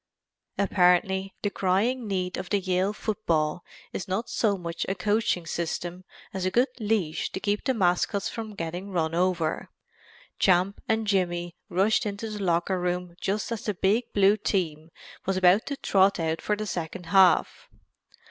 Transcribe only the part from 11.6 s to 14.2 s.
rushed into the locker room just as the big